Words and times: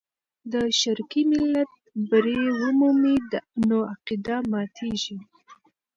که 0.51 0.59
شرقي 0.79 1.21
ملت 1.31 1.71
بری 2.09 2.39
ومومي، 2.59 3.15
نو 3.67 3.77
عقیده 3.91 4.35
ماتېږي. 4.51 5.17